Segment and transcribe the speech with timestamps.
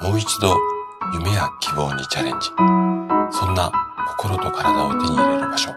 [0.00, 0.54] もう一度
[1.14, 2.48] 夢や希望にチャレンジ。
[3.30, 3.72] そんな
[4.18, 5.70] 心と体を手に入れる場所。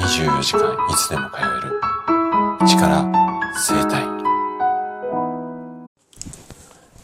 [0.00, 1.80] 24時間いつでも通える。
[2.66, 3.04] 力
[3.54, 4.02] 生体。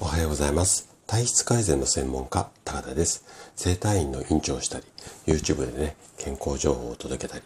[0.01, 0.89] おはようございます。
[1.07, 3.25] 体質改善の専門家、高田です。
[3.54, 4.84] 生体院の院長をしたり、
[5.27, 7.45] YouTube でね、健康情報を届けたり、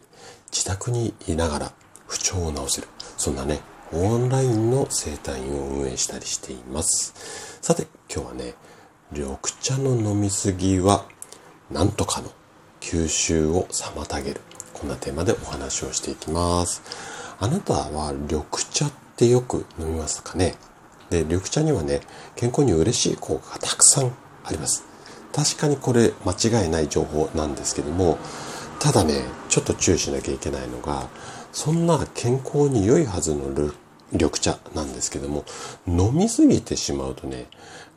[0.53, 1.73] 自宅にいながら
[2.07, 2.89] 不調を治せる。
[3.17, 3.61] そんなね、
[3.93, 7.15] オンラインの生体院を運営したりしています。
[7.63, 8.55] さて、今日はね、
[9.13, 11.07] 緑茶の飲みすぎは
[11.71, 12.31] 何とかの
[12.81, 14.43] 吸収を妨げる。
[14.75, 16.83] こんなテーマでお話をしていきます。
[17.41, 20.57] あなたは緑茶ってよく飲みますかね？
[21.09, 22.03] で、緑茶にはね、
[22.37, 24.13] 健康に嬉しい効果がたくさん
[24.45, 24.85] あります。
[25.35, 28.19] 確かにこれ間違いない情報なんですけども、
[28.81, 31.09] ただね、ちょっと注意しなきゃいけないのが、
[31.53, 33.47] そんな健康に良いはずの
[34.13, 35.45] 緑茶なんですけども、
[35.87, 37.47] 飲みすぎてしまうとね、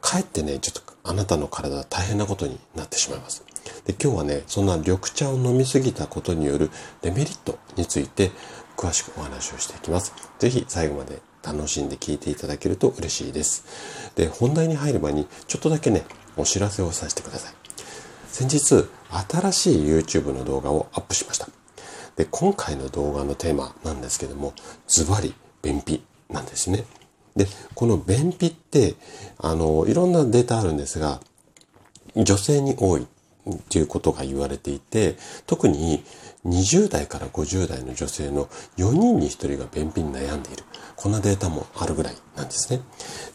[0.01, 3.43] かえってね、ちょっとあなたの体大変なことになってしまいます。
[3.85, 6.69] で今日はね、そんな緑茶を飲みすぎたことによる
[7.01, 8.31] デメリットについて
[8.75, 10.13] 詳しくお話をしていきます。
[10.39, 14.11] ぜひ最後まで楽しんで聞いていただけると嬉しいです。
[14.15, 16.03] で、本題に入る前にちょっとだけね、
[16.37, 17.53] お知らせをさせてください。
[18.27, 18.87] 先日、
[19.29, 21.60] 新しい YouTube の動画をアップしました。
[22.21, 24.53] で、今回の動画のテーマなんですけども、
[24.87, 25.33] ズバリ
[25.63, 26.85] 便秘なんですね。
[27.35, 28.93] で、この便秘って、
[29.39, 31.19] あの、いろんなデータあるんですが、
[32.15, 33.07] 女性に多い
[33.49, 36.03] っていうことが言われていて、特に
[36.45, 38.45] 20代から50代の女性の
[38.77, 40.63] 4人に1人が便秘に悩んでいる。
[40.95, 42.81] こんなデータもあるぐらいなんですね。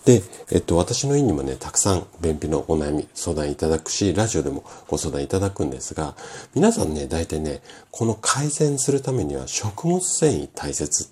[0.06, 6.14] で、えっと、私の院にもね、たくさん便秘のお悩み相談いただくし、ラジオでもご相談いただくんですが、
[6.54, 11.08] 皆さんね、大体ね、この改善するためには食物繊維大切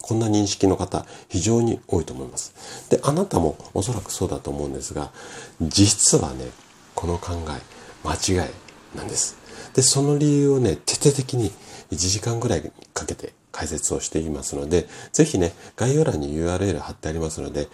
[0.00, 2.54] こんな認識の方、非常に多いと思います。
[2.90, 5.10] で、あなたもおそらくそうだと思うんですが、
[5.60, 6.46] 実はね、
[6.94, 7.60] この考え、
[8.06, 8.50] 間違い
[8.96, 9.36] なんです。
[9.74, 11.52] で、その理由をね、徹底的に
[11.90, 17.68] 1時間ぐらいかけて解説をしていますので、ぜひね、概要欄に URL 貼ってありますので、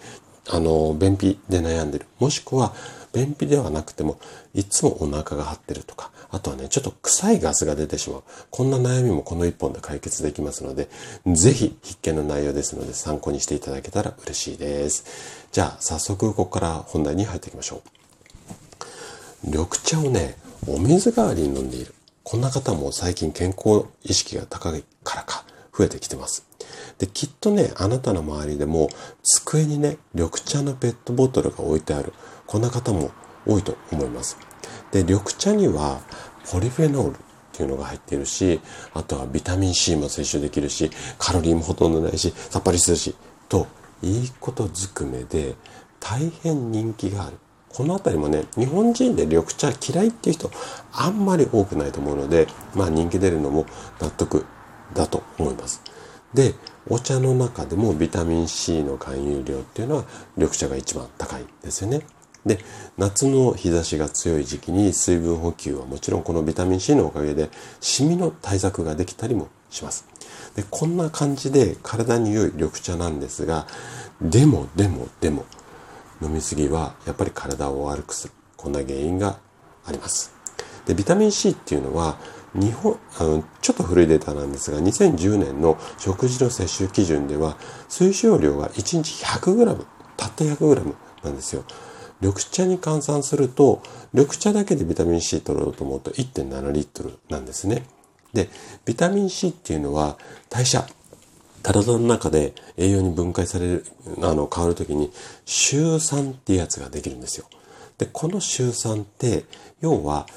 [0.49, 2.05] あの、便秘で悩んでる。
[2.19, 2.73] もしくは、
[3.13, 4.19] 便秘ではなくても、
[4.53, 8.23] いつもお腹が張ってるとか、あとはね、ちょっと臭いガスが出てしまう。
[8.51, 10.89] こんな悩みもこの一本で解決できますので、
[11.25, 15.05] ぜひ必見の内容ですので参考にしていただけたら嬉しいです。
[15.51, 17.81] じゃあ、早速ここから本題に入っていきましょ
[19.43, 19.49] う。
[19.49, 21.93] 緑茶をね、お水代わりに飲んでいる。
[22.23, 25.45] こんな方も最近健康意識が高いからか
[25.77, 26.45] 増えてきてます。
[26.97, 28.89] で、きっとね、あなたの周りでも
[29.23, 32.13] 机にね、緑茶のペットボトルが置いてある。
[32.47, 33.11] こんな方も
[33.45, 34.37] 多いと思います。
[34.91, 36.01] で、緑茶には
[36.49, 37.17] ポリフェノールっ
[37.53, 38.59] ていうのが入っているし、
[38.93, 43.15] あとはビタミン C も摂取できるし、カロリーもほとんどないし、さっぱりするし、
[43.49, 43.67] と、
[44.01, 45.55] いいことずくめで
[45.99, 47.37] 大変人気がある。
[47.69, 50.49] この辺りもね、日本人で緑茶嫌いっていう人
[50.93, 53.65] あんまり多くないと思うので、まあ人気出るのも
[53.99, 54.45] 納得
[54.93, 55.81] だと思います。
[56.35, 56.53] で、
[56.87, 60.03] お茶の中でもビタミン C の含有量っていうのは
[60.35, 62.01] 緑茶が一番高いんですよね。
[62.45, 62.59] で、
[62.97, 70.05] 夏の日差しが強い時期に水分補給はもちろんこのビタミン C のおかげでシミの対策ができたりもします。
[70.55, 73.65] で、こんな感じで体に良い緑茶なんですが、
[74.21, 75.45] でも、でも、でも、
[76.21, 78.33] 飲みすぎはやっぱり体を悪くする。
[78.57, 79.39] こんな原因が
[79.85, 80.33] あります。
[80.85, 82.17] で、ビタミン C っていうのは、
[82.55, 87.57] 日本、あの、ちょっと古いデータなんですが、2010年の食事の摂取基準では、
[87.89, 89.85] 推奨量が1日 100g、
[90.17, 91.63] たった 100g なんですよ。
[92.21, 93.83] 緑茶に換算すると、
[94.13, 97.83] 緑茶だけでビタミン C 取ろうと思うと1.7リットルなんですね。
[98.33, 98.49] で、
[98.85, 100.17] ビタミン C っていうのは
[100.49, 100.87] 代謝、
[101.61, 103.85] 体の中で栄養に分解される、
[104.21, 105.11] あの、変わるときに、
[105.45, 107.47] シュウ酸っていうやつができるんですよ。
[107.97, 109.45] で、このシュウ酸って、
[109.81, 110.27] 要は、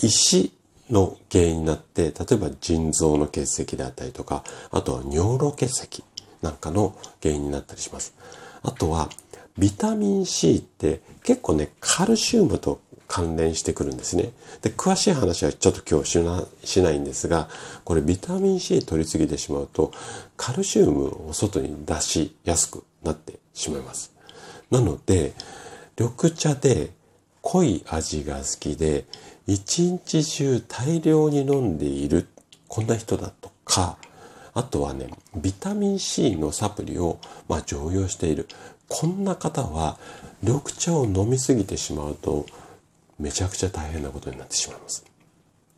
[0.00, 0.52] 石
[0.90, 6.04] の原因になって、例えば腎臓の結石であったりとか、あとは尿路結石
[6.42, 8.14] なんかの原因になったりします。
[8.62, 9.08] あとは、
[9.58, 14.32] ビタミン C って結構ね、カルシウムと関連してくるんですね。
[14.62, 17.48] で、詳しい話はちょっと今日しなしないんですが、
[17.84, 19.92] これビタミン C 取りすぎてしまうと、
[20.36, 24.12] カルシウムを外に出しやすくなってしまいます。
[24.70, 25.34] なので、
[25.98, 26.90] 緑茶で
[27.40, 29.06] 濃い味が好きで、
[29.46, 32.28] 一日中大量に飲んでいる、
[32.68, 33.96] こんな人だとか、
[34.54, 38.48] あとはね、ビタミン C のサプリを、まあ、常用している。
[38.88, 39.98] こんな方は
[40.42, 42.46] 緑茶を飲みすぎてしまうと
[43.18, 45.04] めちゃくちゃ大変なことになってしまいます。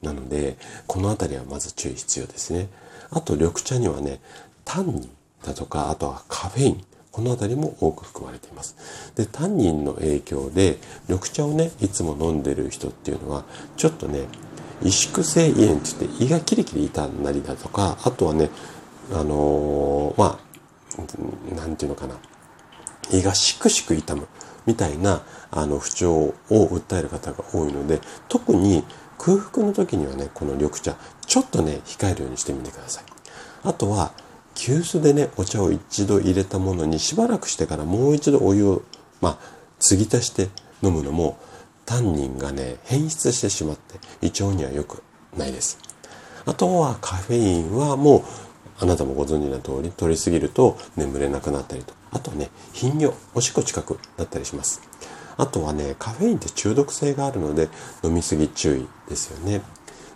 [0.03, 0.57] なので、
[0.87, 2.69] このあたりはまず注意必要ですね。
[3.11, 4.21] あと緑茶にはね、
[4.65, 5.11] タンニン
[5.45, 6.85] だとか、あとはカフェイン。
[7.19, 8.77] このあたりも多く含まれています。
[9.17, 10.79] で、タンニンの影響で、
[11.09, 13.45] 緑茶をね、いつも飲んでる人っていうのは、
[13.77, 14.29] ちょっとね、
[14.85, 18.51] 萎縮性胃炎って言って胃がキリキリ痛んだりだとか、あとはね、
[19.13, 20.39] あのー、ま
[21.51, 22.15] あ、なんていうのかな、
[23.11, 24.29] 胃がしくしく痛む
[24.65, 28.85] みたいなあの不調を訴える方が多いので、特に
[29.19, 30.95] 空腹の時にはね、この緑茶、
[31.27, 33.05] ちょっとね、控えるようにしてみてください。
[33.65, 34.13] あとは、
[34.59, 38.83] 急須でね、お茶を一度入れたものにしばらくしてからもう一度お湯を、
[39.21, 39.39] まあ、
[39.79, 40.49] 継ぎ足して
[40.83, 41.39] 飲むのも、
[41.87, 45.03] タンニンがね、変質してしまって胃腸には良く
[45.37, 45.79] ないです。
[46.45, 48.23] あとはカフェインはもう
[48.81, 51.95] あなたもご存知の通り取りすぎると眠れなくなったりと。
[52.11, 54.81] あとね頻尿おしっこ近くなったりします。
[55.37, 57.69] あとはねカフェインって中毒性があるので
[58.03, 59.63] 飲みすぎ注意ですよね。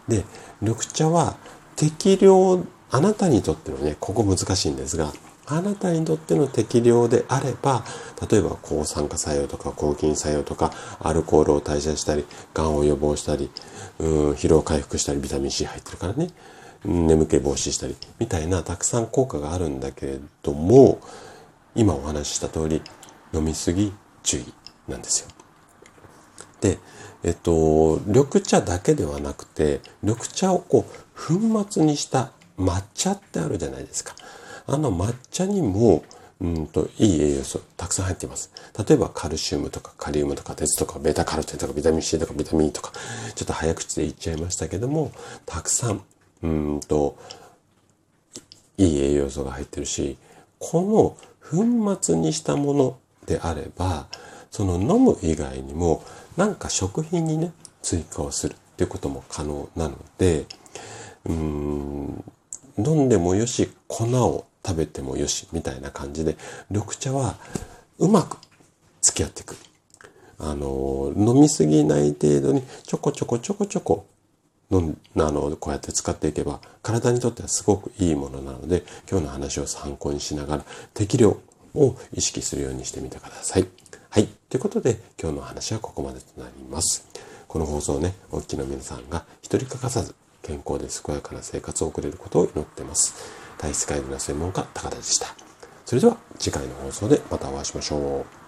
[0.09, 0.25] で
[0.61, 1.37] 緑茶は
[1.77, 5.13] 適量あなたにとってのねここ難しいんですが
[5.47, 7.85] あなたにとっての適量であれば
[8.31, 12.25] 例えば抗酸化作用とか抗菌作用とかアルコールを代謝したり
[12.55, 13.51] がんを予防したり
[13.99, 16.29] うん疲労回復したりビタミン C 入ってるからね
[16.85, 21.01] 眠気防止したりみたいなたくさん効果があるんだけれども
[21.75, 22.83] 今お話しした通り
[23.33, 23.93] 飲みすぎ
[24.23, 24.53] 注意
[24.89, 25.29] なんですよ。
[26.61, 26.79] で、
[27.25, 34.15] えっと、緑茶だけではなくて緑茶をこう粉末にした抹茶ってあるじゃないですか。
[34.67, 36.05] あの抹茶にも
[36.41, 38.51] うんといい栄養素たくさん入っています。
[38.87, 42.93] 例えばカルシウムとかカリウムとか鉄とかベタカロテンとかビタミン C とかビタミン E とか
[43.35, 45.13] ちょっと早口で言っちゃいましたけども
[45.47, 46.03] たくさん
[46.43, 47.17] うんと、
[48.77, 50.17] いい栄養素が入ってるし、
[50.59, 51.17] こ
[51.51, 54.07] の粉末にしたものであれば、
[54.51, 56.05] その飲む以外にも、
[56.37, 57.53] なんか食品にね、
[57.83, 60.47] 追加をするっていうことも可能なので、
[61.25, 62.25] うん、
[62.79, 66.37] 飲んでもよし、粉を食べてもよし、みたいな感じで、
[66.71, 67.37] 緑茶は
[67.99, 68.39] うまく
[69.01, 69.57] 付き合っていく。
[70.39, 74.07] あの、飲みすぎない程度にちょこちょこちょこちょこ
[74.73, 74.95] の
[75.27, 80.65] あのこうやって使っていけば体にとってはすごくいいものなので今日の話を参考にしながら
[80.95, 81.41] 適量
[81.75, 83.67] を意識するようにしてみてください。
[84.11, 84.27] はい。
[84.49, 87.07] ということで今日の話はここまでとなります。
[87.49, 93.15] この放送ね、お聞きの皆さんが一人欠かさず健康で健やかな生活を送れることを祈っています。
[93.59, 95.35] 体質改善の専門家、高田でした。
[95.87, 98.42] それでは次回の放送でまたお会いしましょう。